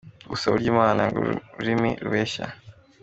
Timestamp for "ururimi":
1.57-1.91